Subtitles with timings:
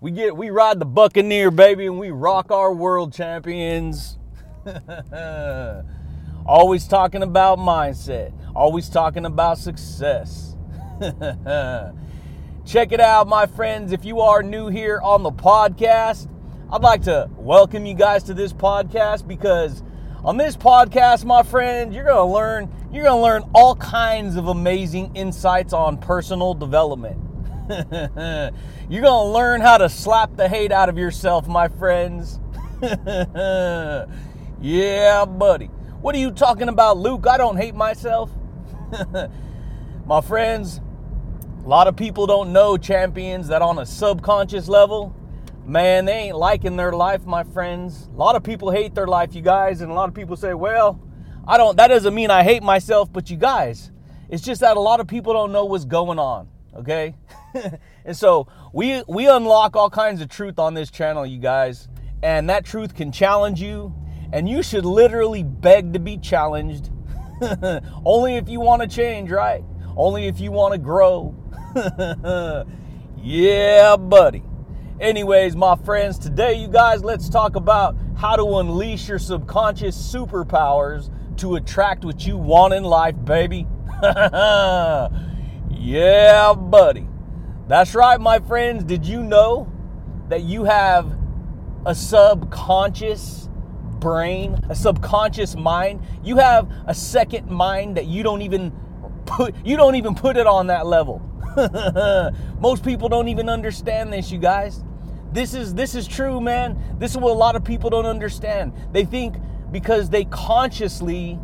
[0.00, 4.18] we get we ride the Buccaneer, baby, and we rock our world champions.
[6.46, 10.54] always talking about mindset, always talking about success.
[12.64, 13.90] Check it out, my friends.
[13.90, 16.28] If you are new here on the podcast,
[16.70, 19.82] I'd like to welcome you guys to this podcast because
[20.26, 24.34] on this podcast, my friend, you're going to learn you're going to learn all kinds
[24.34, 27.16] of amazing insights on personal development.
[27.68, 32.40] you're going to learn how to slap the hate out of yourself, my friends.
[34.60, 35.66] yeah, buddy.
[36.00, 37.26] What are you talking about, Luke?
[37.28, 38.30] I don't hate myself.
[40.06, 40.80] my friends,
[41.64, 45.14] a lot of people don't know champions that on a subconscious level,
[45.66, 48.08] man, they ain't liking their life, my friends.
[48.14, 50.54] A lot of people hate their life, you guys, and a lot of people say,
[50.54, 51.00] well,
[51.46, 53.90] I don't, that doesn't mean I hate myself, but you guys,
[54.28, 57.14] it's just that a lot of people don't know what's going on, okay?
[58.04, 61.88] and so we, we unlock all kinds of truth on this channel, you guys,
[62.22, 63.94] and that truth can challenge you,
[64.32, 66.90] and you should literally beg to be challenged.
[68.04, 69.64] Only if you want to change, right?
[69.96, 71.34] Only if you want to grow.
[73.16, 74.42] yeah, buddy.
[74.98, 81.10] Anyways, my friends, today, you guys, let's talk about how to unleash your subconscious superpowers
[81.36, 83.66] to attract what you want in life, baby.
[84.02, 85.10] yeah,
[86.54, 87.06] buddy.
[87.68, 88.84] That's right, my friends.
[88.84, 89.70] Did you know
[90.30, 91.14] that you have
[91.84, 93.50] a subconscious
[94.00, 96.00] brain, a subconscious mind?
[96.24, 98.72] You have a second mind that you don't even
[99.26, 101.20] put you don't even put it on that level.
[102.60, 104.84] Most people don't even understand this, you guys.
[105.32, 106.96] This is this is true, man.
[106.98, 108.72] This is what a lot of people don't understand.
[108.92, 109.36] They think
[109.70, 111.38] because they consciously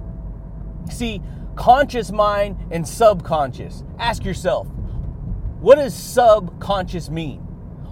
[0.91, 1.21] see
[1.57, 3.85] conscious mind and subconscious.
[3.99, 4.69] Ask yourself,
[5.61, 7.41] what does subconscious mean?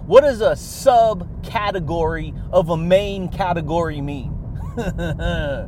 [0.05, 4.35] What does a subcategory of a main category mean?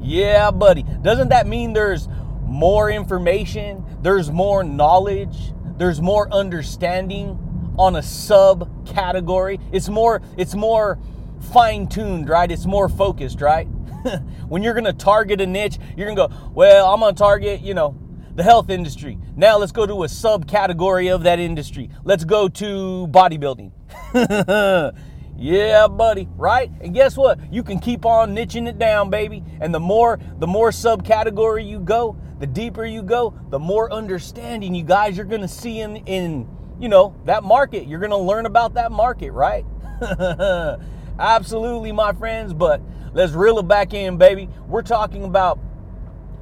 [0.00, 0.82] yeah, buddy.
[0.82, 2.08] Doesn't that mean there's
[2.42, 7.38] more information, there's more knowledge, there's more understanding
[7.78, 9.58] on a subcategory.
[9.72, 10.98] It's more it's more
[11.54, 12.50] fine-tuned, right?
[12.50, 13.64] It's more focused, right?
[14.48, 17.18] when you're going to target a niche, you're going to go, "Well, I'm going to
[17.18, 17.98] target, you know,
[18.34, 19.18] the health industry.
[19.36, 21.88] Now let's go to a subcategory of that industry.
[22.04, 23.72] Let's go to bodybuilding."
[25.38, 26.70] yeah, buddy, right?
[26.82, 27.50] And guess what?
[27.50, 29.42] You can keep on niching it down, baby.
[29.62, 34.74] And the more the more subcategory you go, the deeper you go, the more understanding
[34.74, 36.48] you guys you're going to see in in
[36.80, 37.86] you know that market.
[37.86, 39.64] You're going to learn about that market, right?
[41.18, 42.54] Absolutely, my friends.
[42.54, 42.80] But
[43.12, 44.48] let's reel it back in, baby.
[44.66, 45.58] We're talking about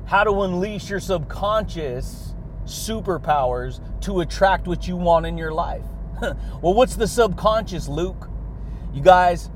[0.07, 2.33] how to unleash your subconscious
[2.65, 5.85] superpowers to attract what you want in your life.
[6.21, 8.29] well, what's the subconscious, Luke?
[8.93, 9.51] You guys,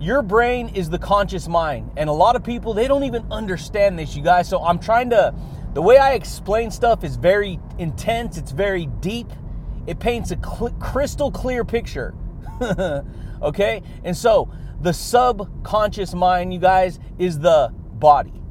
[0.00, 1.90] your brain is the conscious mind.
[1.96, 4.48] And a lot of people, they don't even understand this, you guys.
[4.48, 5.34] So I'm trying to
[5.78, 9.28] the way I explain stuff is very intense, it's very deep.
[9.86, 12.16] It paints a cl- crystal clear picture.
[13.42, 13.84] okay?
[14.02, 14.50] And so,
[14.80, 18.42] the subconscious mind, you guys, is the body.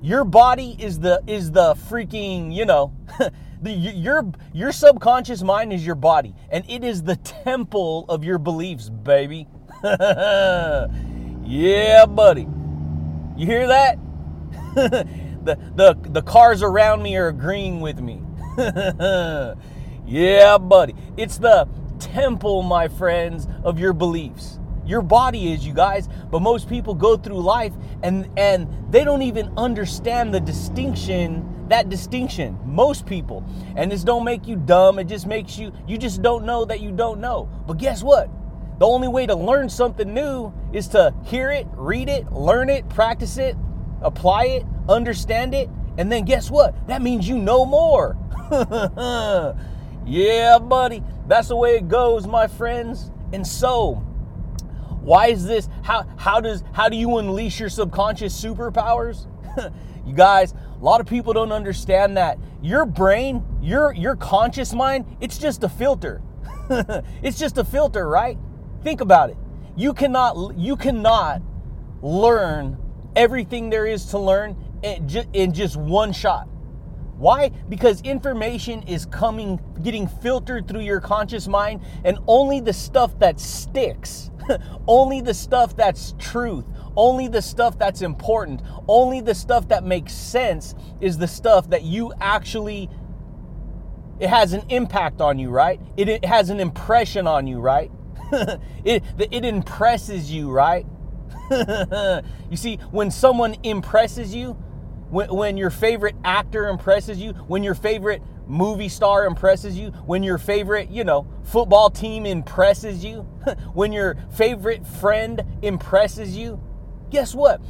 [0.00, 2.94] Your body is the is the freaking, you know,
[3.60, 8.38] the your your subconscious mind is your body and it is the temple of your
[8.38, 9.48] beliefs, baby.
[9.82, 10.86] yeah,
[12.06, 12.46] buddy.
[13.36, 13.98] You hear that?
[15.46, 18.20] The, the, the cars around me are agreeing with me.
[20.06, 20.94] yeah, buddy.
[21.16, 21.68] It's the
[21.98, 24.58] temple, my friends, of your beliefs.
[24.84, 27.72] Your body is, you guys, but most people go through life
[28.04, 32.56] and and they don't even understand the distinction, that distinction.
[32.64, 33.44] Most people.
[33.74, 36.80] And this don't make you dumb, it just makes you you just don't know that
[36.80, 37.48] you don't know.
[37.66, 38.30] But guess what?
[38.78, 42.88] The only way to learn something new is to hear it, read it, learn it,
[42.88, 43.56] practice it,
[44.06, 45.68] apply it, understand it,
[45.98, 46.86] and then guess what?
[46.86, 48.16] That means you know more.
[50.06, 51.02] yeah, buddy.
[51.26, 53.10] That's the way it goes, my friends.
[53.32, 53.94] And so,
[55.02, 59.26] why is this how how does how do you unleash your subconscious superpowers?
[60.06, 65.06] you guys, A lot of people don't understand that your brain, your your conscious mind,
[65.20, 66.22] it's just a filter.
[67.22, 68.38] it's just a filter, right?
[68.82, 69.36] Think about it.
[69.76, 71.42] You cannot you cannot
[72.02, 72.78] learn
[73.16, 76.48] everything there is to learn in just one shot.
[77.16, 77.48] Why?
[77.68, 83.40] Because information is coming, getting filtered through your conscious mind, and only the stuff that
[83.40, 84.30] sticks,
[84.86, 90.12] only the stuff that's truth, only the stuff that's important, only the stuff that makes
[90.12, 92.90] sense is the stuff that you actually
[94.18, 95.80] it has an impact on you, right?
[95.96, 97.90] It, has an impression on you, right?
[98.84, 100.86] it, it impresses you, right?
[102.50, 104.52] you see, when someone impresses you,
[105.10, 110.22] when, when your favorite actor impresses you, when your favorite movie star impresses you, when
[110.22, 113.20] your favorite, you know, football team impresses you,
[113.74, 116.60] when your favorite friend impresses you,
[117.10, 117.60] Guess what?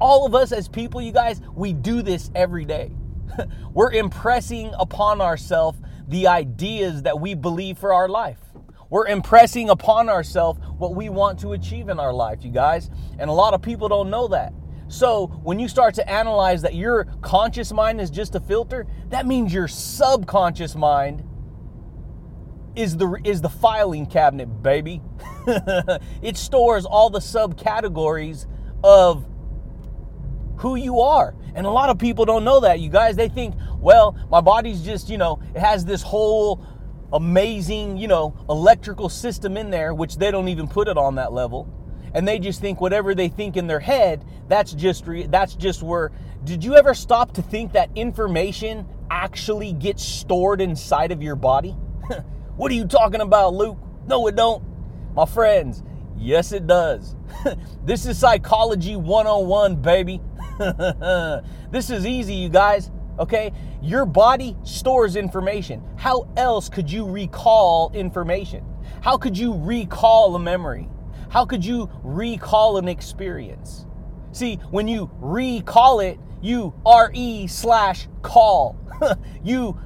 [0.00, 2.92] All of us as people, you guys, we do this every day.
[3.72, 8.38] We're impressing upon ourselves the ideas that we believe for our life.
[8.90, 12.90] We're impressing upon ourselves what we want to achieve in our life, you guys.
[13.18, 14.52] And a lot of people don't know that.
[14.88, 19.26] So, when you start to analyze that your conscious mind is just a filter, that
[19.26, 21.24] means your subconscious mind
[22.76, 25.02] is the is the filing cabinet, baby.
[26.22, 28.46] it stores all the subcategories
[28.84, 29.26] of
[30.58, 31.34] who you are.
[31.54, 32.80] And a lot of people don't know that.
[32.80, 36.64] You guys, they think, well, my body's just, you know, it has this whole
[37.12, 41.32] amazing, you know, electrical system in there, which they don't even put it on that
[41.32, 41.72] level.
[42.14, 45.82] And they just think whatever they think in their head, that's just re- that's just
[45.82, 46.12] where
[46.44, 51.70] did you ever stop to think that information actually gets stored inside of your body?
[52.56, 53.78] what are you talking about, Luke?
[54.06, 54.62] No, it don't.
[55.14, 55.82] My friends,
[56.18, 57.14] Yes, it does.
[57.84, 60.20] this is Psychology 101, baby.
[61.70, 62.90] this is easy, you guys.
[63.18, 63.52] Okay?
[63.82, 65.82] Your body stores information.
[65.96, 68.64] How else could you recall information?
[69.00, 70.88] How could you recall a memory?
[71.28, 73.86] How could you recall an experience?
[74.32, 78.78] See, when you recall it, you re slash call.
[79.44, 79.78] you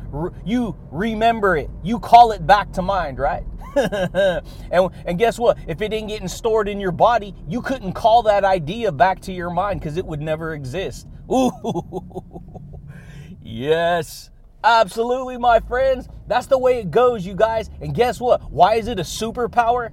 [0.44, 1.70] you remember it.
[1.82, 3.44] You call it back to mind, right?
[3.76, 5.58] and, and guess what?
[5.66, 9.32] If it ain't getting stored in your body, you couldn't call that idea back to
[9.32, 11.06] your mind because it would never exist.
[11.32, 11.52] Ooh,
[13.50, 14.30] yes,
[14.64, 16.08] absolutely, my friends.
[16.26, 17.70] That's the way it goes, you guys.
[17.80, 18.50] And guess what?
[18.50, 19.90] Why is it a superpower?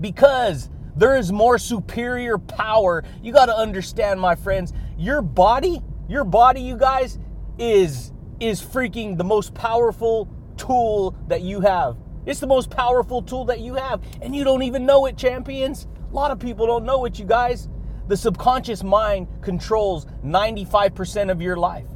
[0.00, 3.04] Because there is more superior power.
[3.22, 7.18] You got to understand, my friends, your body, your body, you guys,
[7.58, 11.96] is is freaking the most powerful tool that you have.
[12.26, 15.86] It's the most powerful tool that you have, and you don't even know it, champions.
[16.10, 17.68] A lot of people don't know it, you guys.
[18.08, 21.86] The subconscious mind controls 95% of your life.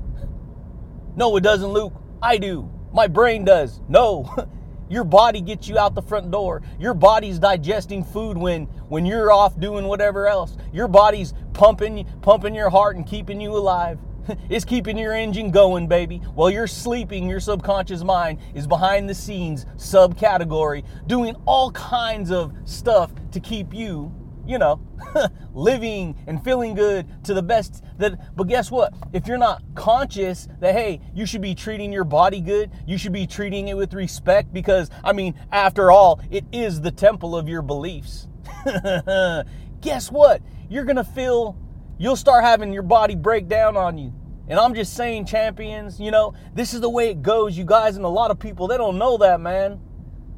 [1.17, 1.95] No, it doesn't, Luke.
[2.23, 2.71] I do.
[2.93, 3.81] My brain does.
[3.89, 4.33] No.
[4.89, 6.63] Your body gets you out the front door.
[6.79, 10.57] Your body's digesting food when when you're off doing whatever else.
[10.73, 13.99] Your body's pumping pumping your heart and keeping you alive.
[14.49, 16.19] It's keeping your engine going, baby.
[16.35, 22.53] While you're sleeping, your subconscious mind is behind the scenes, subcategory, doing all kinds of
[22.65, 24.13] stuff to keep you,
[24.47, 24.81] you know,
[25.55, 28.95] living and feeling good to the best that but guess what?
[29.13, 33.13] If you're not conscious that hey, you should be treating your body good, you should
[33.13, 37.49] be treating it with respect because I mean, after all, it is the temple of
[37.49, 38.29] your beliefs.
[39.81, 40.43] guess what?
[40.69, 41.57] You're going to feel
[41.99, 44.13] you'll start having your body break down on you.
[44.49, 47.97] And I'm just saying, champions, you know, this is the way it goes, you guys,
[47.97, 49.81] and a lot of people, they don't know that, man.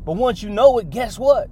[0.04, 1.50] But once you know it, guess what?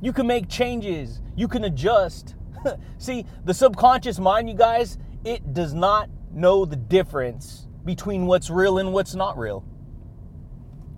[0.00, 2.34] You can make changes, you can adjust.
[2.98, 8.76] See, the subconscious mind, you guys, it does not know the difference between what's real
[8.76, 9.64] and what's not real.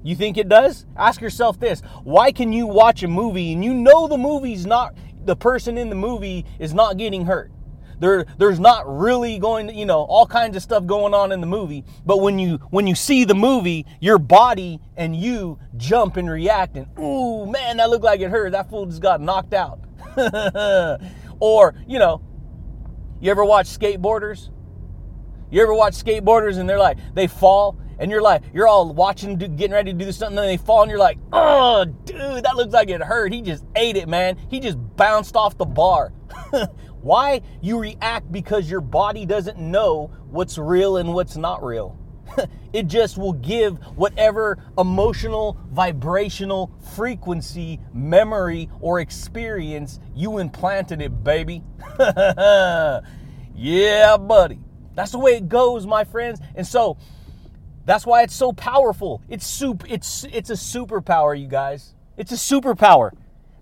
[0.02, 0.84] You think it does?
[0.96, 4.96] Ask yourself this why can you watch a movie and you know the movie's not,
[5.24, 7.52] the person in the movie is not getting hurt?
[8.02, 11.40] there there's not really going to, you know, all kinds of stuff going on in
[11.40, 11.84] the movie.
[12.04, 16.76] But when you when you see the movie, your body and you jump and react
[16.76, 18.52] and ooh man, that looked like it hurt.
[18.52, 19.78] That fool just got knocked out.
[21.40, 22.22] or, you know,
[23.20, 24.50] you ever watch skateboarders?
[25.50, 29.36] You ever watch skateboarders and they're like, they fall and you're like, you're all watching,
[29.36, 32.56] getting ready to do something, and then they fall, and you're like, oh, dude, that
[32.56, 33.32] looks like it hurt.
[33.32, 34.36] He just ate it, man.
[34.50, 36.12] He just bounced off the bar.
[37.00, 37.42] Why?
[37.60, 41.96] You react because your body doesn't know what's real and what's not real.
[42.72, 51.62] it just will give whatever emotional, vibrational frequency, memory, or experience you implanted it, baby.
[53.54, 54.60] yeah, buddy.
[54.94, 56.40] That's the way it goes, my friends.
[56.54, 56.98] And so
[57.84, 59.22] that's why it's so powerful.
[59.28, 59.84] It's soup.
[59.88, 61.94] It's it's a superpower, you guys.
[62.16, 63.10] It's a superpower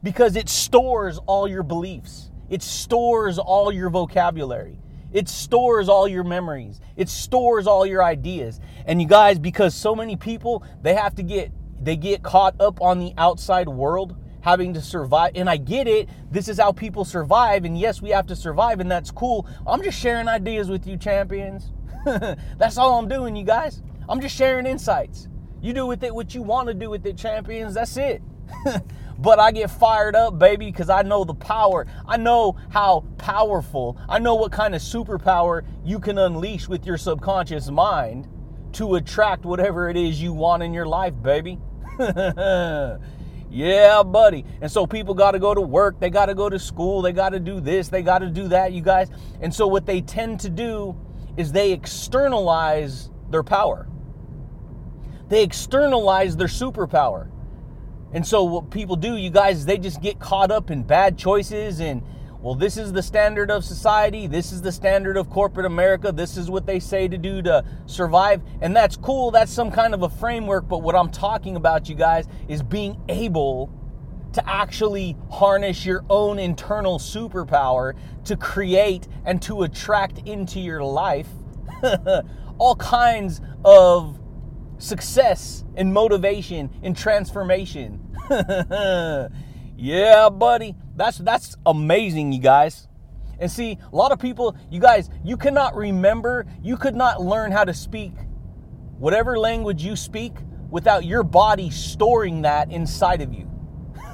[0.03, 2.31] because it stores all your beliefs.
[2.49, 4.79] It stores all your vocabulary.
[5.13, 6.81] It stores all your memories.
[6.97, 8.61] It stores all your ideas.
[8.87, 11.53] And you guys, because so many people, they have to get
[11.83, 15.33] they get caught up on the outside world having to survive.
[15.35, 16.09] And I get it.
[16.31, 17.65] This is how people survive.
[17.65, 19.47] And yes, we have to survive, and that's cool.
[19.67, 21.73] I'm just sharing ideas with you, champions.
[22.05, 23.83] that's all I'm doing, you guys.
[24.09, 25.29] I'm just sharing insights.
[25.63, 27.75] You do with it what you want to do with it, champions.
[27.75, 28.23] That's it.
[29.21, 31.87] but I get fired up, baby, because I know the power.
[32.07, 36.97] I know how powerful, I know what kind of superpower you can unleash with your
[36.97, 38.29] subconscious mind
[38.73, 41.59] to attract whatever it is you want in your life, baby.
[43.51, 44.45] yeah, buddy.
[44.63, 47.13] And so people got to go to work, they got to go to school, they
[47.13, 49.09] got to do this, they got to do that, you guys.
[49.43, 50.97] And so what they tend to do
[51.37, 53.87] is they externalize their power.
[55.29, 57.31] They externalize their superpower.
[58.13, 61.81] And so what people do, you guys, they just get caught up in bad choices
[61.81, 62.03] and
[62.43, 64.27] well, this is the standard of society.
[64.27, 66.11] This is the standard of corporate America.
[66.11, 68.41] This is what they say to do to survive.
[68.63, 69.31] And that's cool.
[69.31, 70.67] That's some kind of a framework.
[70.67, 73.71] But what I'm talking about, you guys, is being able
[74.33, 81.29] to actually harness your own internal superpower to create and to attract into your life
[82.59, 84.20] all kinds of
[84.81, 88.01] success and motivation and transformation.
[89.77, 90.75] yeah, buddy.
[90.97, 92.89] That's that's amazing, you guys.
[93.39, 97.53] And see, a lot of people, you guys, you cannot remember, you could not learn
[97.53, 98.13] how to speak
[98.99, 100.35] whatever language you speak
[100.71, 103.51] without your body storing that inside of you.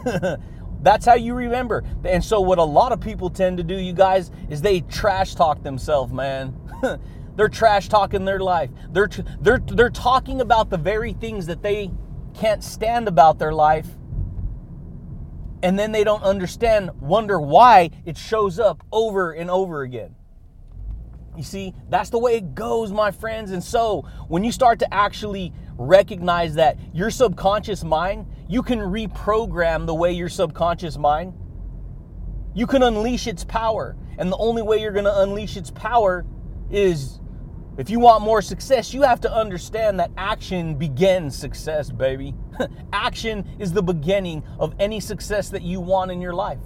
[0.83, 1.83] That's how you remember.
[2.05, 5.35] And so, what a lot of people tend to do, you guys, is they trash
[5.35, 6.55] talk themselves, man.
[7.37, 8.71] They're trash talking their life.
[8.90, 11.90] They're, they're, they're talking about the very things that they
[12.35, 13.87] can't stand about their life.
[15.62, 20.14] And then they don't understand, wonder why it shows up over and over again.
[21.37, 23.50] You see, that's the way it goes, my friends.
[23.50, 29.87] And so, when you start to actually recognize that your subconscious mind, you can reprogram
[29.87, 31.35] the way your subconscious mind,
[32.55, 33.97] you can unleash its power.
[34.19, 36.25] And the only way you're going to unleash its power
[36.71, 37.21] is
[37.78, 42.35] if you want more success, you have to understand that action begins success, baby.
[42.92, 46.61] action is the beginning of any success that you want in your life.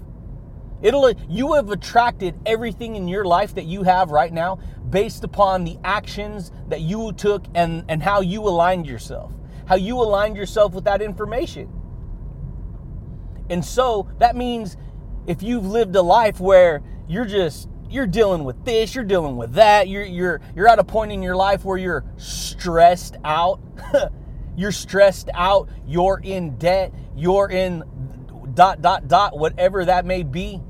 [0.82, 5.64] It'll you have attracted everything in your life that you have right now based upon
[5.64, 9.32] the actions that you took and, and how you aligned yourself.
[9.66, 11.70] How you aligned yourself with that information.
[13.50, 14.76] And so that means
[15.26, 19.54] if you've lived a life where you're just you're dealing with this, you're dealing with
[19.54, 19.88] that.
[19.88, 23.60] You're you're you're at a point in your life where you're stressed out.
[24.56, 27.82] you're stressed out, you're in debt, you're in
[28.54, 30.60] dot dot dot whatever that may be.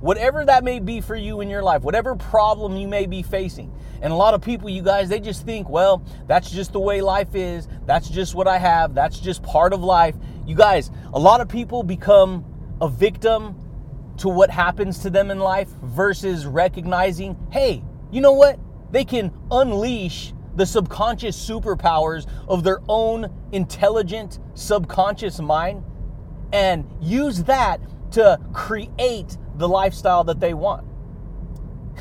[0.00, 3.72] Whatever that may be for you in your life, whatever problem you may be facing.
[4.02, 7.00] And a lot of people, you guys, they just think, well, that's just the way
[7.00, 7.68] life is.
[7.86, 8.94] That's just what I have.
[8.94, 10.14] That's just part of life.
[10.44, 12.44] You guys, a lot of people become
[12.82, 13.58] a victim
[14.18, 18.58] to what happens to them in life versus recognizing, hey, you know what?
[18.90, 25.84] They can unleash the subconscious superpowers of their own intelligent subconscious mind
[26.52, 27.80] and use that
[28.12, 30.86] to create the lifestyle that they want.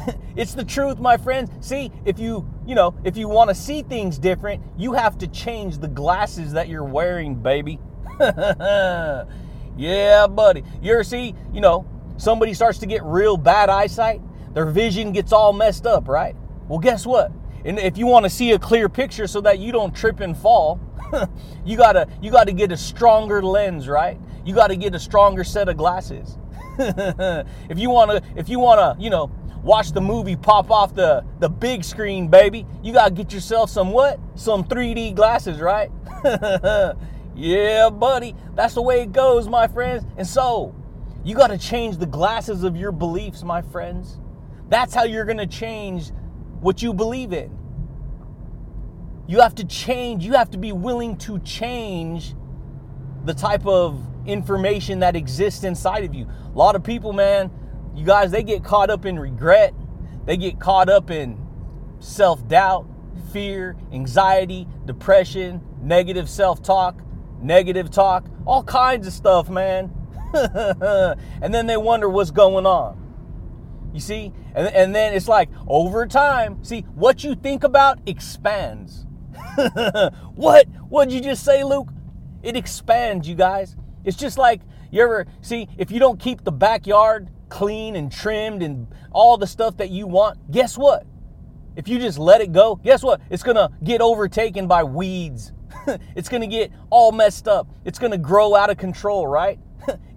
[0.35, 1.49] it's the truth, my friends.
[1.65, 5.27] See, if you, you know, if you want to see things different, you have to
[5.27, 7.79] change the glasses that you're wearing, baby.
[8.19, 9.25] yeah,
[10.27, 10.63] buddy.
[10.81, 14.21] You're see, you know, somebody starts to get real bad eyesight,
[14.53, 16.35] their vision gets all messed up, right?
[16.67, 17.31] Well, guess what?
[17.65, 20.37] And if you want to see a clear picture so that you don't trip and
[20.37, 20.79] fall,
[21.65, 24.19] you gotta you gotta get a stronger lens, right?
[24.45, 26.37] You gotta get a stronger set of glasses.
[26.79, 29.31] if you wanna if you wanna, you know,
[29.63, 33.91] watch the movie pop off the, the big screen, baby, you gotta get yourself some
[33.91, 34.19] what?
[34.35, 35.89] Some 3D glasses, right?
[37.35, 38.35] yeah, buddy.
[38.55, 40.03] That's the way it goes, my friends.
[40.17, 40.75] And so
[41.23, 44.19] you got to change the glasses of your beliefs, my friends.
[44.69, 46.11] That's how you're going to change
[46.59, 47.57] what you believe in.
[49.27, 52.35] You have to change, you have to be willing to change
[53.23, 56.27] the type of information that exists inside of you.
[56.53, 57.51] A lot of people, man,
[57.95, 59.73] you guys, they get caught up in regret,
[60.25, 61.39] they get caught up in
[61.99, 62.85] self doubt,
[63.31, 67.01] fear, anxiety, depression, negative self talk,
[67.41, 69.91] negative talk, all kinds of stuff, man.
[71.41, 72.99] and then they wonder what's going on.
[73.93, 74.33] You see?
[74.55, 79.05] And, and then it's like over time, see, what you think about expands.
[80.35, 80.67] what?
[80.89, 81.89] What'd you just say, Luke?
[82.41, 83.75] It expands, you guys.
[84.03, 84.61] It's just like
[84.91, 89.47] you ever see if you don't keep the backyard clean and trimmed and all the
[89.47, 91.05] stuff that you want, guess what?
[91.75, 93.21] If you just let it go, guess what?
[93.29, 95.51] It's gonna get overtaken by weeds.
[96.15, 97.67] it's gonna get all messed up.
[97.85, 99.59] It's gonna grow out of control, right?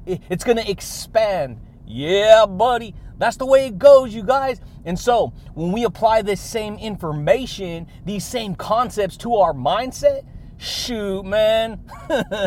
[0.06, 1.60] It's gonna expand.
[1.86, 2.94] Yeah, buddy.
[3.18, 4.60] That's the way it goes, you guys.
[4.84, 10.26] And so, when we apply this same information, these same concepts to our mindset,
[10.58, 11.80] shoot, man,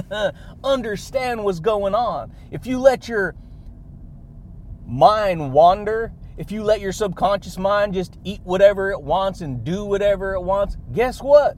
[0.64, 2.32] understand what's going on.
[2.52, 3.36] If you let your
[4.86, 9.86] mind wander, if you let your subconscious mind just eat whatever it wants and do
[9.86, 11.58] whatever it wants, guess what?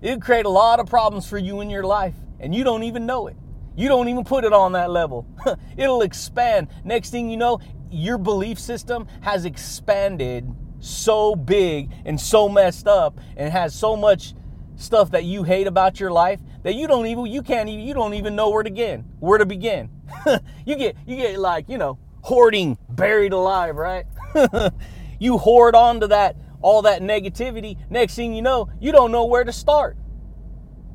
[0.00, 3.06] It'll create a lot of problems for you in your life, and you don't even
[3.06, 3.36] know it.
[3.74, 5.26] You don't even put it on that level.
[5.76, 6.68] It'll expand.
[6.84, 7.60] Next thing you know,
[7.90, 10.50] your belief system has expanded
[10.80, 14.34] so big and so messed up and has so much
[14.76, 17.94] stuff that you hate about your life that you don't even you can't even you
[17.94, 19.90] don't even know where to begin where to begin.
[20.66, 24.06] You get you get like you know hoarding buried alive right?
[25.18, 27.76] You hoard onto that all that negativity.
[27.90, 29.96] Next thing you know you don't know where to start.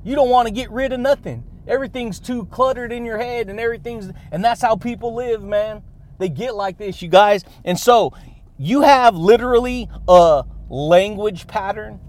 [0.04, 3.60] You don't want to get rid of nothing everything's too cluttered in your head and
[3.60, 5.82] everything's and that's how people live man
[6.18, 8.14] they get like this you guys and so
[8.58, 12.00] you have literally a language pattern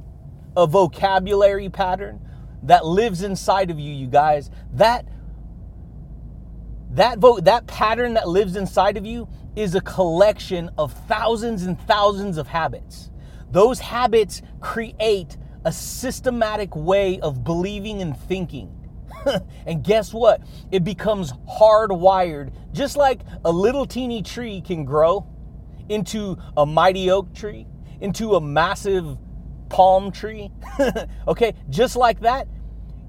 [0.57, 2.21] a vocabulary pattern
[2.65, 4.51] that lives inside of you, you guys.
[4.75, 5.07] That
[6.91, 11.81] that vote that pattern that lives inside of you is a collection of thousands and
[11.83, 13.11] thousands of habits.
[13.51, 18.75] Those habits create a systematic way of believing and thinking.
[19.67, 20.43] and guess what?
[20.71, 25.27] It becomes hardwired, just like a little teeny tree can grow
[25.89, 27.67] into a mighty oak tree,
[28.01, 29.19] into a massive
[29.69, 30.51] palm tree.
[31.29, 32.49] okay, just like that,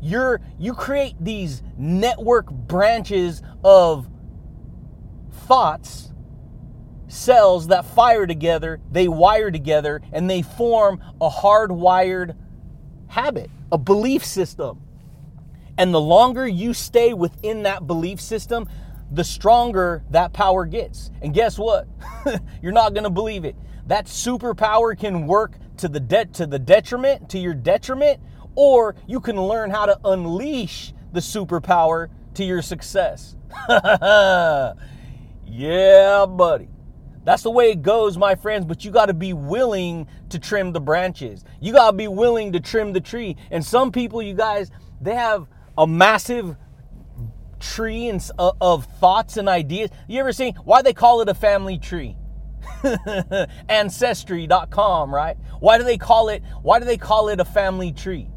[0.01, 4.09] you're you create these network branches of
[5.31, 6.09] thoughts
[7.09, 12.35] cells that fire together, they wire together and they form a hardwired
[13.07, 14.79] habit, a belief system.
[15.79, 18.67] And the longer you stay within that belief system,
[19.11, 21.09] the stronger that power gets.
[21.21, 21.87] And guess what?
[22.61, 23.55] You're not going to believe it.
[23.87, 28.19] That superpower can work to the debt to the detriment, to your detriment,
[28.55, 33.37] or you can learn how to unleash the superpower to your success.
[33.69, 34.75] yeah,
[36.25, 36.67] buddy.
[37.23, 40.73] That's the way it goes, my friends, but you got to be willing to trim
[40.73, 41.45] the branches.
[41.61, 43.37] You got to be willing to trim the tree.
[43.49, 45.47] And some people, you guys, they have
[45.79, 46.57] a massive
[47.59, 49.89] tree and, uh, of thoughts and ideas.
[50.07, 52.17] You ever seen why they call it a family tree?
[53.69, 55.37] ancestry.com, right?
[55.61, 58.29] Why do they call it why do they call it a family tree?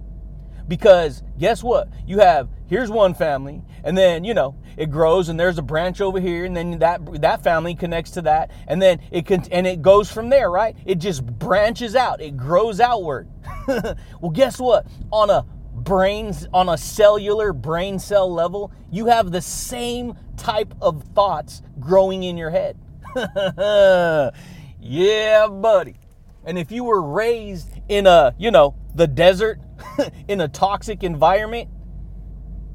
[0.69, 1.89] Because guess what?
[2.07, 6.01] You have here's one family and then, you know, it grows and there's a branch
[6.01, 9.67] over here and then that that family connects to that and then it can and
[9.67, 10.77] it goes from there, right?
[10.87, 12.21] It just branches out.
[12.21, 13.29] It grows outward.
[13.67, 14.87] well, guess what?
[15.11, 15.45] On a
[15.85, 22.23] brains on a cellular brain cell level, you have the same type of thoughts growing
[22.23, 22.77] in your head.
[24.81, 25.97] yeah, buddy.
[26.45, 29.61] And if you were raised in a, you know, the desert,
[30.29, 31.69] in a toxic environment,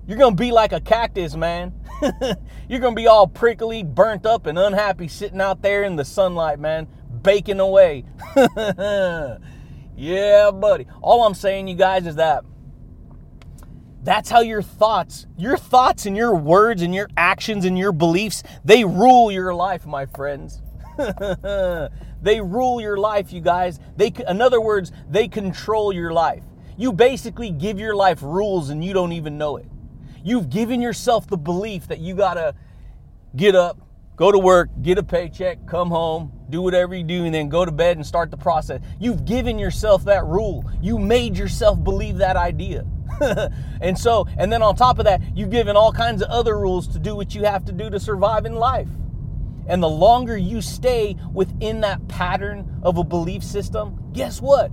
[0.08, 1.74] you're going to be like a cactus, man.
[2.70, 6.06] you're going to be all prickly, burnt up, and unhappy sitting out there in the
[6.06, 6.88] sunlight, man,
[7.22, 8.06] baking away.
[9.98, 10.88] yeah, buddy.
[11.02, 12.46] All I'm saying, you guys, is that
[14.08, 18.42] that's how your thoughts, your thoughts and your words and your actions and your beliefs,
[18.64, 20.62] they rule your life, my friends.
[22.22, 23.82] they rule your life, you guys.
[23.98, 26.44] They in other words, they control your life.
[26.78, 29.66] You basically give your life rules and you don't even know it.
[30.24, 32.56] You've given yourself the belief that you got to
[33.36, 33.78] get up,
[34.18, 37.64] go to work, get a paycheck, come home, do whatever you do, and then go
[37.64, 38.82] to bed and start the process.
[39.00, 40.70] You've given yourself that rule.
[40.82, 42.86] You made yourself believe that idea.
[43.82, 46.88] and so, and then on top of that, you've given all kinds of other rules
[46.90, 48.90] to do what you have to do to survive in life.
[49.68, 54.72] And the longer you stay within that pattern of a belief system, guess what?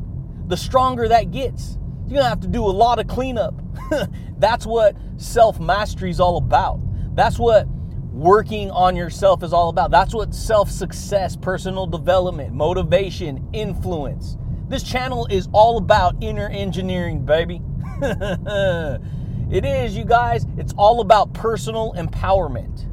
[0.48, 1.78] The stronger that gets.
[2.06, 3.60] You're gonna have to do a lot of cleanup.
[4.38, 6.80] That's what self mastery is all about.
[7.14, 7.66] That's what
[8.14, 9.90] working on yourself is all about.
[9.90, 14.38] That's what self success, personal development, motivation, influence.
[14.68, 17.60] This channel is all about inner engineering, baby.
[18.02, 20.46] it is, you guys.
[20.56, 22.86] It's all about personal empowerment.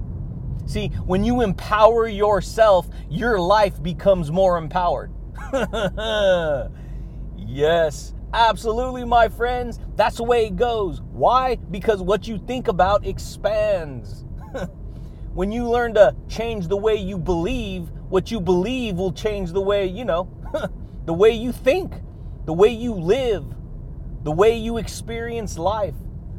[0.69, 5.11] See, when you empower yourself, your life becomes more empowered.
[7.37, 9.79] yes, absolutely, my friends.
[9.95, 11.01] That's the way it goes.
[11.01, 11.55] Why?
[11.55, 14.25] Because what you think about expands.
[15.33, 19.61] When you learn to change the way you believe, what you believe will change the
[19.61, 20.29] way, you know,
[21.05, 21.93] the way you think,
[22.45, 23.45] the way you live,
[24.23, 25.95] the way you experience life.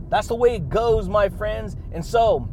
[0.09, 1.77] That's the way it goes, my friends.
[1.93, 2.49] And so,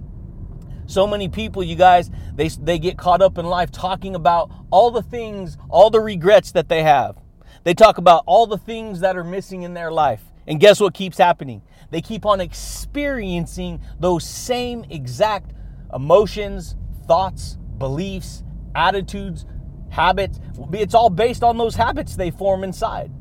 [0.86, 4.91] so many people, you guys, they, they get caught up in life talking about all
[4.91, 7.17] the things, all the regrets that they have.
[7.65, 10.21] They talk about all the things that are missing in their life.
[10.47, 11.62] And guess what keeps happening?
[11.91, 15.52] They keep on experiencing those same exact
[15.93, 16.75] emotions,
[17.08, 18.43] thoughts, beliefs,
[18.75, 19.45] attitudes,
[19.89, 20.39] habits.
[20.73, 23.12] It's all based on those habits they form inside.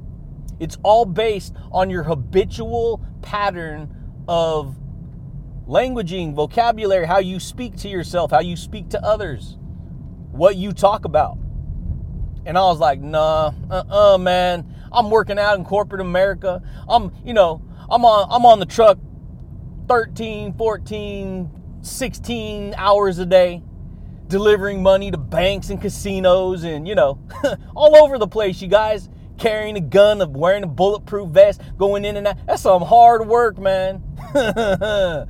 [0.61, 3.94] It's all based on your habitual pattern
[4.26, 4.76] of
[5.66, 9.57] languaging, vocabulary, how you speak to yourself, how you speak to others,
[10.33, 11.38] what you talk about.
[12.46, 14.74] And I was like, nah, uh-uh, man.
[14.90, 16.62] I'm working out in corporate America.
[16.88, 18.98] I'm, you know, I'm on I'm on the truck
[19.87, 21.50] 13, 14,
[21.83, 23.62] 16 hours a day
[24.29, 27.19] delivering money to banks and casinos and, you know,
[27.75, 32.05] all over the place, you guys carrying a gun, of wearing a bulletproof vest, going
[32.05, 32.37] in and out.
[32.47, 34.03] That's some hard work, man.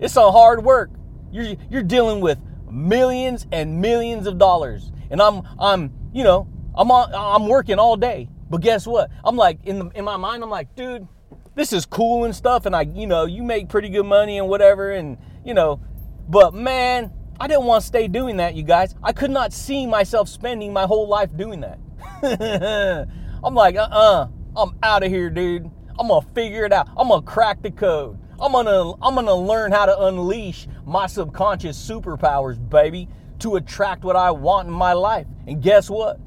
[0.00, 0.90] it's some hard work.
[1.30, 2.38] You're you're dealing with
[2.70, 7.96] millions and millions of dollars, and I'm I'm you know I'm on, I'm working all
[7.96, 8.28] day.
[8.48, 9.10] But guess what?
[9.24, 11.06] I'm like in the in my mind, I'm like, dude,
[11.54, 14.48] this is cool and stuff, and I you know you make pretty good money and
[14.48, 15.80] whatever, and you know,
[16.28, 17.12] but man.
[17.42, 18.94] I didn't want to stay doing that, you guys.
[19.02, 21.78] I could not see myself spending my whole life doing that.
[23.42, 25.70] I'm like, uh uh-uh, uh, i am out of here, dude.
[25.98, 26.88] I'm gonna figure it out.
[26.96, 28.18] I'm gonna crack the code.
[28.38, 33.08] I'm gonna I'm gonna learn how to unleash my subconscious superpowers, baby,
[33.40, 35.26] to attract what I want in my life.
[35.46, 36.20] And guess what?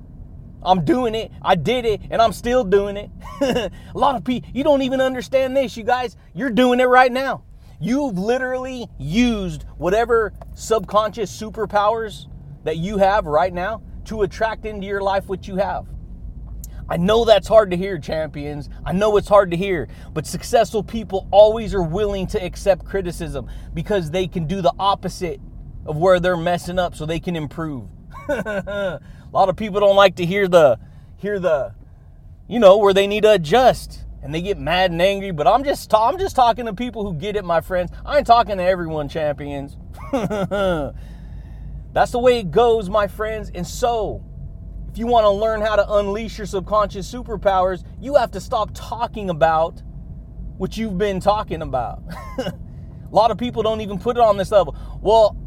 [0.63, 1.32] I'm doing it.
[1.41, 3.12] I did it, and I'm still doing it.
[3.41, 6.17] a lot of people, you don't even understand this, you guys.
[6.34, 7.43] You're doing it right now.
[7.79, 12.27] You've literally used whatever subconscious superpowers
[12.63, 15.88] that you have right now to attract into your life what you have.
[16.89, 18.69] I know that's hard to hear, champions.
[18.86, 23.49] I know it's hard to hear, but successful people always are willing to accept criticism
[23.73, 25.39] because they can do the opposite
[25.86, 27.88] of where they're messing up so they can improve.
[28.29, 28.99] a
[29.31, 30.79] lot of people don't like to hear the
[31.17, 31.73] hear the
[32.47, 35.65] you know where they need to adjust and they get mad and angry, but I'm
[35.65, 37.91] just ta- I'm just talking to people who get it, my friends.
[38.05, 39.75] I ain't talking to everyone, champions.
[40.12, 43.51] That's the way it goes, my friends.
[43.53, 44.23] And so,
[44.89, 48.69] if you want to learn how to unleash your subconscious superpowers, you have to stop
[48.73, 49.83] talking about
[50.57, 52.01] what you've been talking about.
[52.38, 52.53] a
[53.12, 54.73] lot of people don't even put it on this level.
[55.01, 55.38] Well,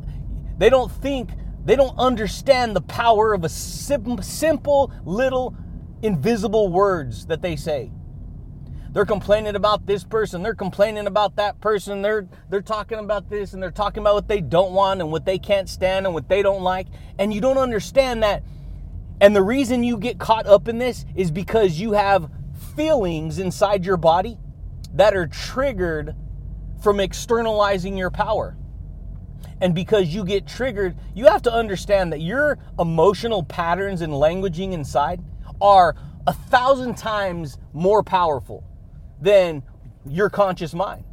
[0.59, 1.31] they don't think,
[1.65, 5.57] they don't understand the power of a sim- simple little
[6.03, 7.91] invisible words that they say.
[8.97, 13.53] They're complaining about this person, they're complaining about that person, they're they're talking about this
[13.53, 16.31] and they're talking about what they don't want and what they can't stand and what
[16.31, 16.87] they don't like.
[17.19, 18.43] And you don't understand that
[19.21, 22.31] and the reason you get caught up in this is because you have
[22.75, 24.39] feelings inside your body
[24.95, 26.17] that are triggered
[26.83, 28.57] from externalizing your power.
[29.61, 34.73] And because you get triggered, you have to understand that your emotional patterns and languaging
[34.73, 35.23] inside
[35.61, 38.66] are a thousand times more powerful
[39.21, 39.63] than
[40.07, 41.05] your conscious mind.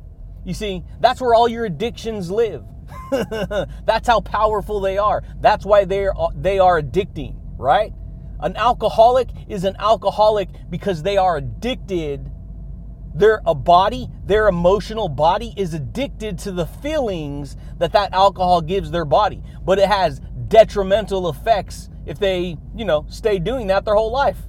[0.43, 2.63] You see, that's where all your addictions live.
[3.85, 5.23] that's how powerful they are.
[5.39, 7.93] That's why they are, they are addicting right?
[8.39, 12.29] An alcoholic is an alcoholic because they are addicted.
[13.15, 18.91] Their a body, their emotional body is addicted to the feelings that that alcohol gives
[18.91, 19.41] their body.
[19.63, 24.39] But it has detrimental effects if they, you know, stay doing that their whole life.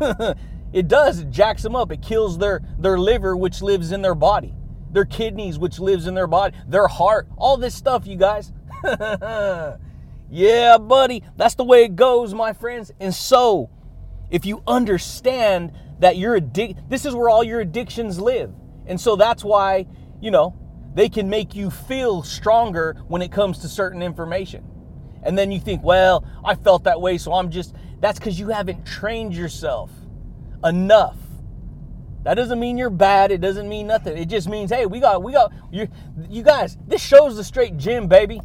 [0.72, 1.90] it does, it jacks them up.
[1.92, 4.54] It kills their their liver which lives in their body.
[4.92, 8.52] Their kidneys which lives in their body, their heart, all this stuff, you guys.
[10.32, 12.92] Yeah, buddy, that's the way it goes, my friends.
[13.00, 13.68] And so,
[14.30, 18.52] if you understand that you're addicted, this is where all your addictions live.
[18.86, 19.86] And so that's why,
[20.20, 20.56] you know,
[20.94, 24.64] they can make you feel stronger when it comes to certain information.
[25.24, 28.48] And then you think, well, I felt that way, so I'm just, that's because you
[28.48, 29.90] haven't trained yourself
[30.64, 31.16] enough.
[32.22, 33.32] That doesn't mean you're bad.
[33.32, 34.16] It doesn't mean nothing.
[34.18, 35.88] It just means, hey, we got, we got, you,
[36.28, 38.42] you guys, this show's the straight gym, baby.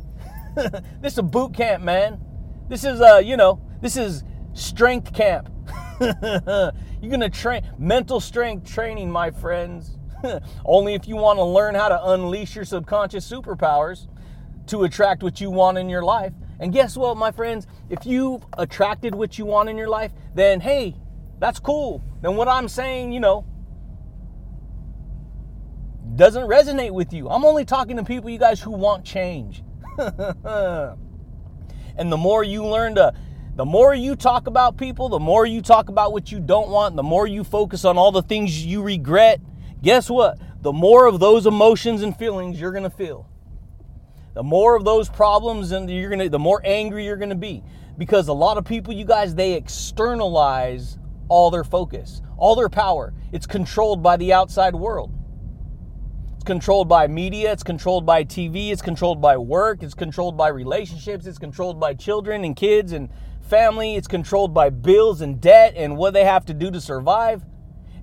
[1.02, 2.20] this is a boot camp, man.
[2.70, 4.24] This is uh, you know, this is
[4.54, 5.50] strength camp.
[6.02, 9.98] You're gonna train mental strength training, my friends.
[10.66, 14.08] Only if you want to learn how to unleash your subconscious superpowers.
[14.68, 16.34] to attract what you want in your life.
[16.60, 17.68] And guess what, my friends?
[17.90, 20.96] If you've attracted what you want in your life, then hey,
[21.46, 22.04] that's cool.
[22.24, 23.46] Then what I'm saying, you know,
[26.16, 27.30] doesn't resonate with you.
[27.30, 29.64] I'm only talking to people, you guys, who want change.
[30.00, 30.98] and
[32.12, 33.14] the more you learn to,
[33.56, 36.96] the more you talk about people, the more you talk about what you don't want,
[36.96, 39.40] the more you focus on all the things you regret,
[39.84, 40.40] guess what?
[40.64, 43.30] The more of those emotions and feelings you're going to feel
[44.34, 47.64] the more of those problems and you're gonna the more angry you're gonna be
[47.98, 53.14] because a lot of people you guys they externalize all their focus all their power
[53.32, 55.12] it's controlled by the outside world
[56.36, 60.48] it's controlled by media it's controlled by tv it's controlled by work it's controlled by
[60.48, 63.10] relationships it's controlled by children and kids and
[63.42, 67.44] family it's controlled by bills and debt and what they have to do to survive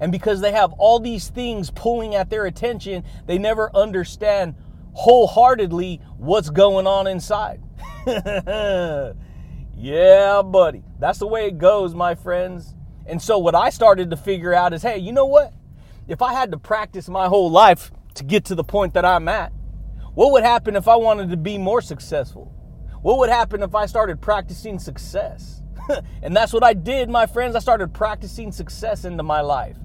[0.00, 4.54] and because they have all these things pulling at their attention they never understand
[4.92, 7.62] wholeheartedly what's going on inside.
[9.76, 10.84] yeah, buddy.
[10.98, 12.74] That's the way it goes, my friends.
[13.06, 15.52] And so, what I started to figure out is hey, you know what?
[16.08, 19.28] If I had to practice my whole life to get to the point that I'm
[19.28, 19.52] at,
[20.14, 22.52] what would happen if I wanted to be more successful?
[23.02, 25.62] What would happen if I started practicing success?
[26.22, 27.56] and that's what I did, my friends.
[27.56, 29.76] I started practicing success into my life.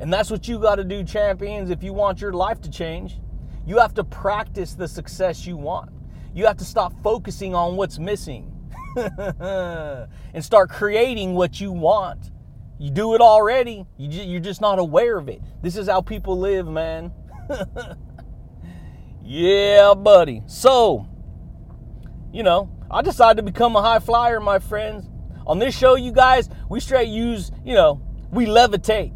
[0.00, 3.18] And that's what you got to do, champions, if you want your life to change.
[3.66, 5.90] You have to practice the success you want.
[6.34, 8.50] You have to stop focusing on what's missing
[8.96, 12.30] and start creating what you want.
[12.80, 15.42] You do it already, you're just not aware of it.
[15.60, 17.12] This is how people live, man.
[19.22, 20.42] yeah, buddy.
[20.46, 21.06] So,
[22.32, 25.10] you know, I decided to become a high flyer, my friends.
[25.46, 29.12] On this show, you guys, we straight use, you know, we levitate.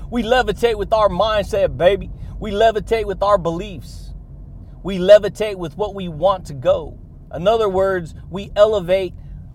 [0.10, 2.10] we levitate with our mindset, baby.
[2.40, 4.14] We levitate with our beliefs.
[4.82, 6.98] We levitate with what we want to go.
[7.34, 9.12] In other words, we elevate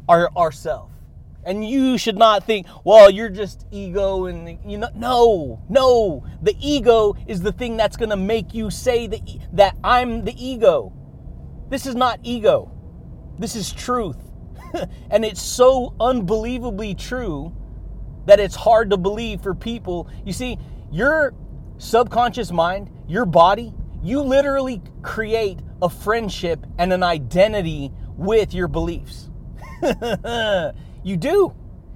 [0.07, 0.92] our ourself.
[1.45, 6.25] And you should not think, well, you're just ego and you know no, no.
[6.41, 9.21] The ego is the thing that's going to make you say that
[9.53, 10.93] that I'm the ego.
[11.69, 12.71] This is not ego.
[13.39, 14.17] This is truth.
[15.09, 17.53] and it's so unbelievably true
[18.25, 20.09] that it's hard to believe for people.
[20.25, 20.57] You see,
[20.91, 21.33] you're
[21.77, 29.29] subconscious mind, your body, you literally create a friendship and an identity with your beliefs.
[31.03, 31.53] you do.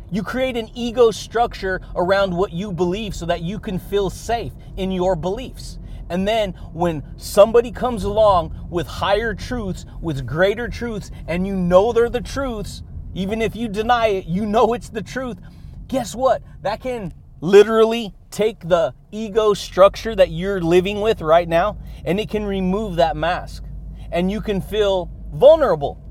[0.09, 4.53] You create an ego structure around what you believe so that you can feel safe
[4.77, 5.79] in your beliefs.
[6.09, 11.91] And then when somebody comes along with higher truths, with greater truths, and you know
[11.91, 15.37] they're the truths, even if you deny it, you know it's the truth.
[15.87, 16.41] Guess what?
[16.61, 22.29] That can literally take the ego structure that you're living with right now and it
[22.29, 23.63] can remove that mask
[24.11, 26.01] and you can feel vulnerable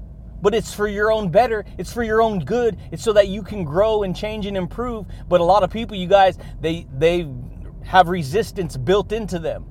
[0.42, 3.42] but it's for your own better it's for your own good it's so that you
[3.42, 5.06] can grow and change and improve.
[5.28, 7.28] But a lot of people you guys they they
[7.84, 9.64] have resistance built into them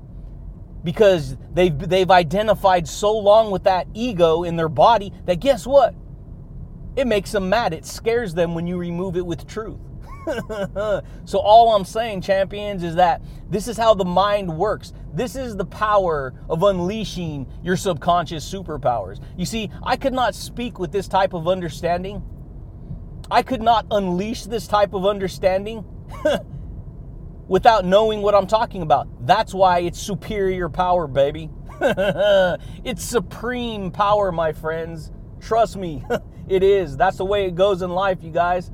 [0.84, 5.96] because they've they've identified so long with that ego in their body that guess what?
[6.96, 7.74] It makes them mad.
[7.74, 9.80] It scares them when you remove it with truth
[11.26, 14.94] so, all I'm saying, champions, is that this is how the mind works.
[15.14, 19.22] This is the power of unleashing your subconscious superpowers.
[19.38, 22.24] You see, I could not speak with this type of understanding.
[23.30, 25.84] I could not unleash this type of understanding
[27.48, 29.08] without knowing what I'm talking about.
[29.26, 31.50] That's why it's superior power, baby.
[31.82, 35.12] it's supreme power, my friends.
[35.40, 36.04] Trust me,
[36.48, 36.98] it is.
[36.98, 38.72] That's the way it goes in life, you guys.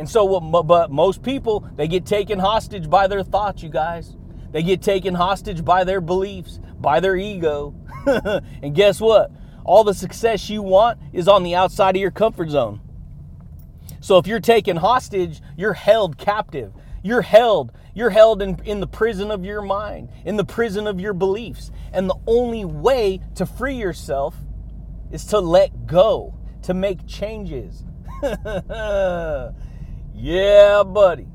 [0.00, 4.16] And so, but most people, they get taken hostage by their thoughts, you guys.
[4.50, 7.74] They get taken hostage by their beliefs, by their ego.
[8.62, 9.30] and guess what?
[9.62, 12.80] All the success you want is on the outside of your comfort zone.
[14.00, 16.72] So if you're taken hostage, you're held captive.
[17.02, 17.70] You're held.
[17.94, 21.70] You're held in, in the prison of your mind, in the prison of your beliefs.
[21.92, 24.34] And the only way to free yourself
[25.10, 27.84] is to let go, to make changes.
[30.20, 31.26] Yeah, buddy.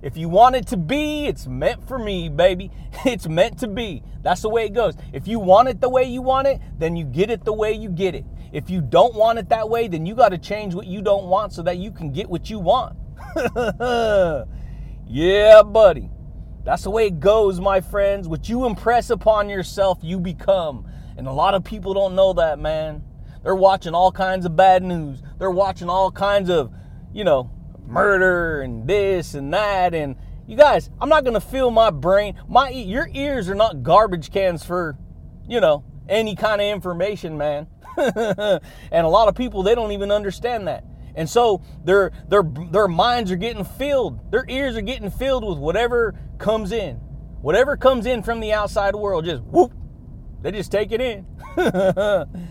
[0.00, 2.70] If you want it to be, it's meant for me, baby.
[3.04, 4.02] It's meant to be.
[4.22, 4.94] That's the way it goes.
[5.12, 7.72] If you want it the way you want it, then you get it the way
[7.72, 8.24] you get it.
[8.52, 11.26] If you don't want it that way, then you got to change what you don't
[11.26, 12.96] want so that you can get what you want.
[15.06, 16.10] yeah, buddy.
[16.64, 18.28] That's the way it goes, my friends.
[18.28, 20.86] What you impress upon yourself, you become.
[21.18, 23.02] And a lot of people don't know that, man.
[23.42, 25.22] They're watching all kinds of bad news.
[25.38, 26.72] They're watching all kinds of,
[27.12, 27.50] you know,
[27.86, 30.16] murder and this and that and
[30.46, 34.64] you guys i'm not to fill my brain my your ears are not garbage cans
[34.64, 34.96] for
[35.48, 37.66] you know any kind of information, man.
[37.96, 38.60] and
[38.92, 40.84] a lot of people they don't even understand that.
[41.14, 45.58] And so their their their minds are getting filled, their ears are getting filled with
[45.58, 46.96] whatever comes in.
[47.42, 49.72] Whatever comes in from the outside world, just whoop,
[50.42, 51.26] they just take it in.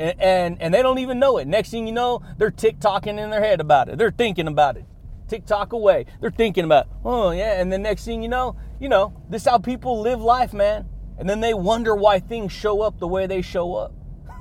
[0.00, 1.46] and, and, and they don't even know it.
[1.46, 3.98] Next thing you know, they're tick-tocking in their head about it.
[3.98, 4.86] They're thinking about it.
[5.28, 6.06] Tick-tock away.
[6.20, 9.48] They're thinking about, oh yeah, and the next thing you know, you know, this is
[9.48, 10.88] how people live life, man.
[11.18, 13.92] And then they wonder why things show up the way they show up.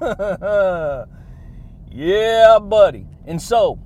[1.91, 3.05] yeah, buddy.
[3.27, 3.79] And so,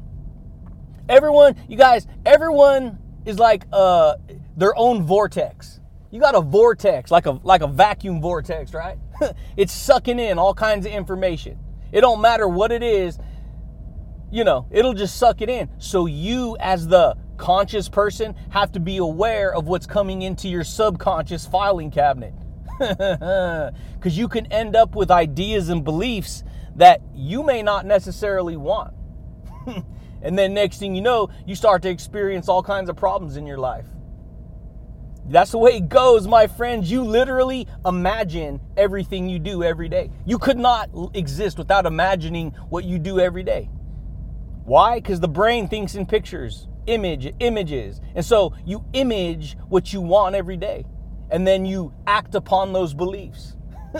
[1.10, 4.18] everyone, you guys, everyone is like uh,
[4.56, 5.80] their own vortex.
[6.12, 9.00] You got a vortex, like a like a vacuum vortex, right?
[9.58, 11.58] it's sucking in all kinds of information.
[11.94, 13.20] It don't matter what it is,
[14.32, 15.70] you know, it'll just suck it in.
[15.78, 20.64] So you as the conscious person have to be aware of what's coming into your
[20.64, 22.34] subconscious filing cabinet.
[24.02, 26.44] Cuz you can end up with ideas and beliefs
[26.76, 28.96] that you may not necessarily want.
[30.24, 33.46] and then next thing you know, you start to experience all kinds of problems in
[33.46, 33.86] your life.
[35.30, 36.92] That's the way it goes, my friends.
[36.92, 40.10] You literally imagine everything you do every day.
[40.26, 43.70] You could not exist without imagining what you do every day.
[44.66, 44.96] Why?
[44.96, 48.02] Because the brain thinks in pictures, image, images.
[48.16, 50.86] And so you image what you want every day.
[51.32, 53.56] And then you act upon those beliefs.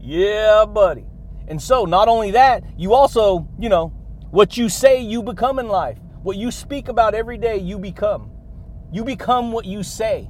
[0.00, 1.04] yeah, buddy.
[1.48, 3.88] And so not only that, you also, you know,
[4.30, 5.98] what you say, you become in life.
[6.22, 8.30] What you speak about every day, you become.
[8.92, 10.28] You become what you say,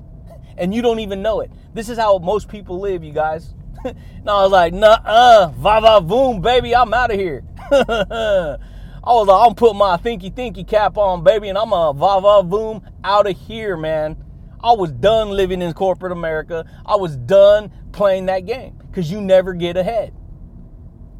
[0.56, 1.50] and you don't even know it.
[1.74, 3.54] This is how most people live, you guys.
[3.84, 7.44] no, I was like, nah, uh, va va boom, baby, I'm out of here.
[7.70, 12.20] I was like, I'm put my thinky thinky cap on, baby, and I'm a va
[12.20, 14.16] va boom out of here, man.
[14.62, 16.64] I was done living in corporate America.
[16.84, 20.12] I was done playing that game because you never get ahead.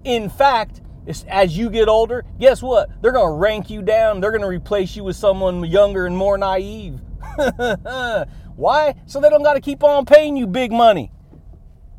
[0.04, 0.80] In fact,
[1.28, 2.90] as you get older, guess what?
[3.00, 4.20] They're going to rank you down.
[4.20, 7.00] They're going to replace you with someone younger and more naive.
[8.56, 8.94] Why?
[9.06, 11.12] So they don't got to keep on paying you big money.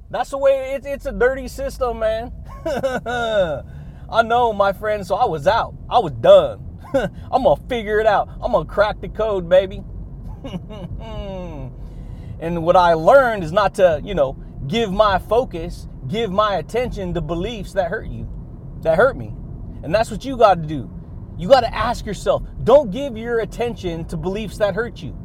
[0.09, 2.33] That's the way it's, it's a dirty system, man.
[2.65, 5.75] I know, my friend, so I was out.
[5.89, 6.65] I was done.
[7.31, 8.29] I'm going to figure it out.
[8.41, 9.83] I'm going to crack the code, baby.
[12.39, 17.13] and what I learned is not to, you know, give my focus, give my attention
[17.13, 18.27] to beliefs that hurt you,
[18.81, 19.33] that hurt me.
[19.83, 20.89] And that's what you got to do.
[21.37, 25.15] You got to ask yourself don't give your attention to beliefs that hurt you.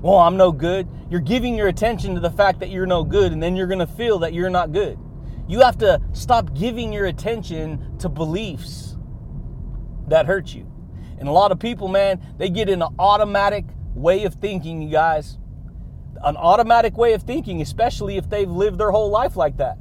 [0.00, 0.88] Well, I'm no good.
[1.10, 3.80] You're giving your attention to the fact that you're no good, and then you're going
[3.80, 4.98] to feel that you're not good.
[5.48, 8.96] You have to stop giving your attention to beliefs
[10.08, 10.70] that hurt you.
[11.18, 14.90] And a lot of people, man, they get in an automatic way of thinking, you
[14.90, 15.38] guys.
[16.22, 19.78] An automatic way of thinking, especially if they've lived their whole life like that.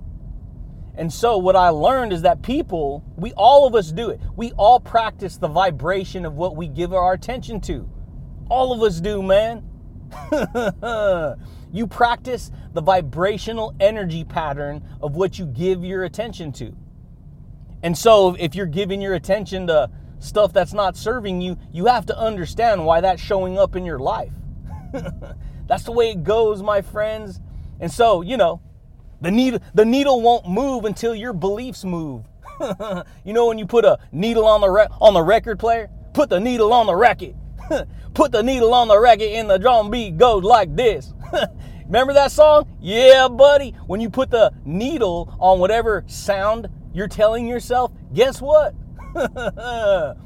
[0.96, 4.20] And so what I learned is that people, we all of us do it.
[4.36, 7.88] We all practice the vibration of what we give our attention to.
[8.50, 9.64] All of us do, man.
[11.72, 16.76] you practice the vibrational energy pattern of what you give your attention to.
[17.84, 19.90] And so if you're giving your attention to
[20.20, 24.00] stuff that's not serving you, you have to understand why that's showing up in your
[24.00, 24.34] life.
[25.68, 27.40] that's the way it goes, my friends.
[27.80, 28.62] And so, you know,
[29.22, 32.26] the needle, the needle won't move until your beliefs move.
[33.24, 36.30] you know when you put a needle on the re- on the record player, put
[36.30, 37.36] the needle on the record.
[38.14, 41.14] put the needle on the record and the drum beat goes like this.
[41.86, 42.68] Remember that song?
[42.82, 43.72] Yeah, buddy.
[43.88, 48.74] When you put the needle on whatever sound you're telling yourself, guess what?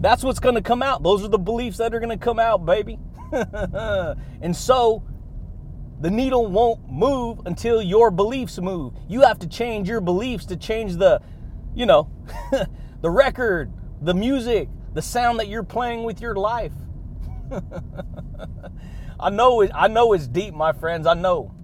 [0.00, 1.02] That's what's going to come out.
[1.02, 2.98] Those are the beliefs that are going to come out, baby.
[3.32, 5.02] and so
[6.00, 8.94] the needle won't move until your beliefs move.
[9.08, 11.20] You have to change your beliefs to change the,
[11.74, 12.10] you know,
[13.00, 16.72] the record, the music, the sound that you're playing with your life.
[19.20, 21.06] I know it, I know it's deep, my friends.
[21.06, 21.54] I know.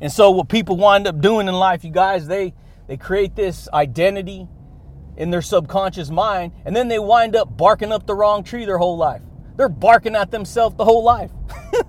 [0.00, 2.54] And so what people wind up doing in life, you guys, they
[2.86, 4.48] they create this identity
[5.16, 8.78] in their subconscious mind, and then they wind up barking up the wrong tree their
[8.78, 9.22] whole life.
[9.56, 11.30] They're barking at themselves the whole life.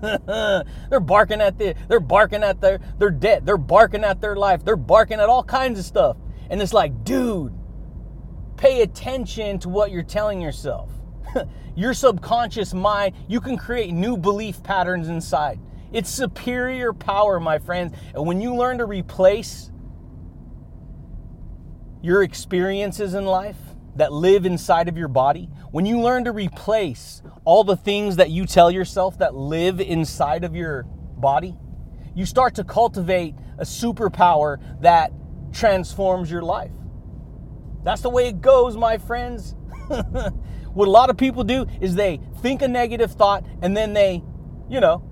[0.00, 3.44] they're barking at the, they're barking at their their debt.
[3.44, 4.64] They're barking at their life.
[4.64, 6.16] They're barking at all kinds of stuff.
[6.48, 7.52] And it's like, dude,
[8.56, 10.90] pay attention to what you're telling yourself.
[11.76, 15.60] Your subconscious mind, you can create new belief patterns inside.
[15.92, 17.94] It's superior power, my friends.
[18.14, 19.70] And when you learn to replace
[22.02, 23.56] your experiences in life
[23.96, 28.30] that live inside of your body, when you learn to replace all the things that
[28.30, 30.84] you tell yourself that live inside of your
[31.16, 31.56] body,
[32.14, 35.12] you start to cultivate a superpower that
[35.52, 36.72] transforms your life.
[37.86, 39.54] That's the way it goes, my friends.
[40.74, 44.24] what a lot of people do is they think a negative thought and then they,
[44.68, 45.08] you know,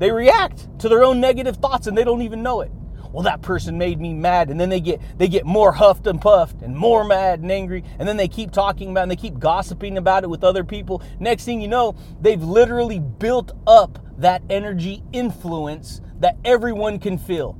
[0.00, 2.72] they react to their own negative thoughts and they don't even know it.
[3.12, 6.20] Well, that person made me mad, and then they get they get more huffed and
[6.20, 9.16] puffed and more mad and angry, and then they keep talking about it and they
[9.16, 11.02] keep gossiping about it with other people.
[11.18, 17.58] Next thing you know, they've literally built up that energy influence that everyone can feel.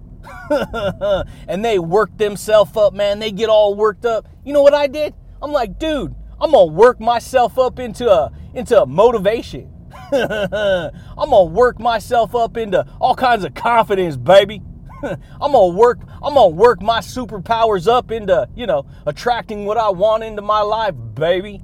[1.48, 3.18] and they work themselves up, man.
[3.18, 4.28] They get all worked up.
[4.44, 5.14] You know what I did?
[5.42, 9.72] I'm like, dude, I'm gonna work myself up into a into a motivation.
[10.12, 14.62] I'm gonna work myself up into all kinds of confidence, baby.
[15.02, 16.00] I'm gonna work.
[16.22, 20.60] I'm gonna work my superpowers up into you know attracting what I want into my
[20.62, 21.62] life, baby.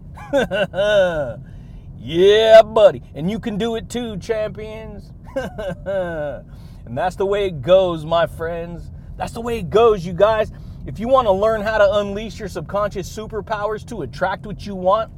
[1.98, 5.12] yeah, buddy, and you can do it too, champions.
[6.86, 8.90] And that's the way it goes, my friends.
[9.16, 10.52] That's the way it goes, you guys.
[10.86, 14.76] If you want to learn how to unleash your subconscious superpowers to attract what you
[14.76, 15.10] want,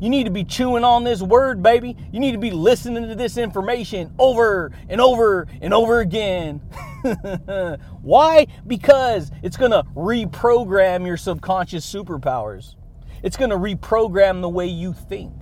[0.00, 1.96] you need to be chewing on this word, baby.
[2.12, 6.58] You need to be listening to this information over and over and over again.
[8.00, 8.46] Why?
[8.66, 12.76] Because it's going to reprogram your subconscious superpowers.
[13.22, 15.34] It's going to reprogram the way you think.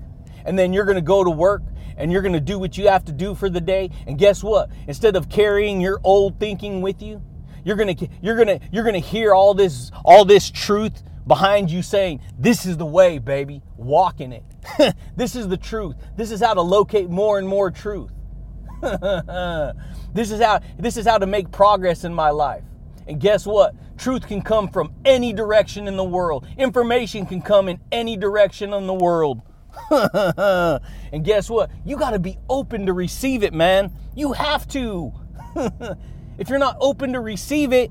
[0.44, 1.62] And then you're going to go to work
[1.98, 3.90] and you're going to do what you have to do for the day.
[4.06, 4.70] And guess what?
[4.86, 7.22] Instead of carrying your old thinking with you,
[7.64, 11.02] you're going to you're going to you're going to hear all this all this truth
[11.28, 13.62] behind you saying, This is the way, baby.
[13.76, 14.44] Walk in it.
[15.16, 15.94] this is the truth.
[16.16, 18.10] This is how to locate more and more truth.
[18.82, 22.64] this is how this is how to make progress in my life.
[23.06, 23.74] And guess what?
[23.96, 26.46] Truth can come from any direction in the world.
[26.56, 29.42] Information can come in any direction in the world.
[31.12, 31.70] and guess what?
[31.84, 33.92] You got to be open to receive it, man.
[34.14, 35.12] You have to.
[36.38, 37.90] if you're not open to receive it,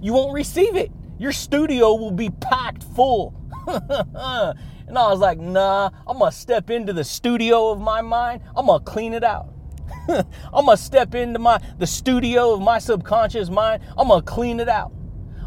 [0.00, 3.34] you won't receive it your studio will be packed full.
[3.66, 8.66] and I was like, nah, I'm gonna step into the studio of my mind, I'm
[8.66, 9.52] gonna clean it out.
[10.08, 14.68] I'm gonna step into my the studio of my subconscious mind, I'm gonna clean it
[14.68, 14.92] out.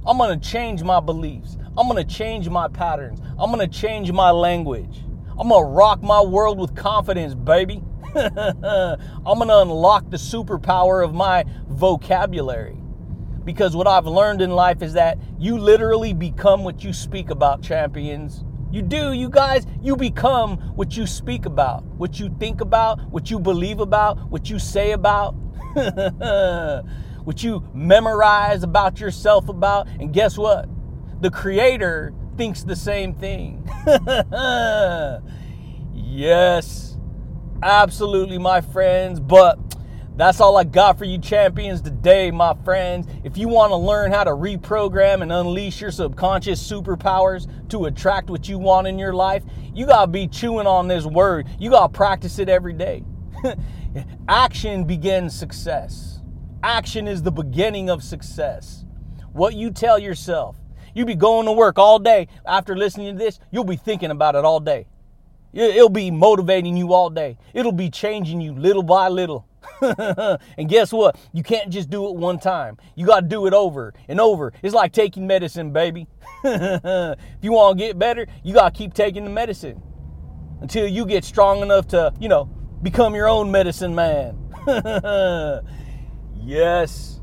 [0.06, 1.58] I'm gonna change my beliefs.
[1.78, 3.22] I'm gonna change my patterns.
[3.38, 5.04] I'm gonna change my language.
[5.40, 7.82] I'm gonna rock my world with confidence, baby.
[8.14, 12.78] I'm gonna unlock the superpower of my vocabulary.
[13.46, 17.62] Because what I've learned in life is that you literally become what you speak about,
[17.62, 18.44] champions.
[18.70, 23.32] You do, you guys, you become what you speak about, what you think about, what
[23.32, 25.32] you believe about, what you say about,
[27.24, 29.88] what you memorize about yourself about.
[30.02, 30.68] And guess what?
[31.22, 33.70] The Creator thinks the same thing.
[35.94, 36.98] yes,
[37.62, 39.20] absolutely, my friends.
[39.20, 39.60] But
[40.16, 43.08] that's all I got for you champions today, my friends.
[43.26, 48.30] If you want to learn how to reprogram and unleash your subconscious superpowers to attract
[48.30, 51.46] what you want in your life, you got to be chewing on this word.
[51.60, 53.04] You got to practice it every day.
[54.30, 56.22] Action begins success.
[56.64, 58.86] Action is the beginning of success.
[59.34, 60.56] What you tell yourself.
[61.00, 64.36] You be going to work all day after listening to this, you'll be thinking about
[64.36, 64.86] it all day.
[65.54, 67.38] It'll be motivating you all day.
[67.54, 69.48] It'll be changing you little by little.
[69.82, 71.18] and guess what?
[71.32, 72.76] You can't just do it one time.
[72.96, 74.52] You got to do it over and over.
[74.62, 76.06] It's like taking medicine, baby.
[76.44, 79.82] if you want to get better, you got to keep taking the medicine
[80.60, 82.44] until you get strong enough to, you know,
[82.84, 84.38] become your own medicine man.
[86.44, 87.19] yes.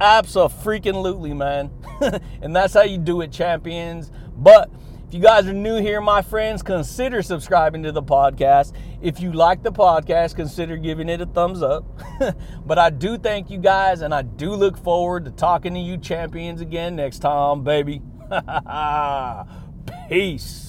[0.00, 1.70] Absolutely, man.
[2.42, 4.10] and that's how you do it, champions.
[4.36, 4.70] But
[5.08, 8.74] if you guys are new here, my friends, consider subscribing to the podcast.
[9.00, 11.84] If you like the podcast, consider giving it a thumbs up.
[12.66, 15.98] but I do thank you guys, and I do look forward to talking to you
[15.98, 18.02] champions again next time, baby.
[20.08, 20.63] Peace.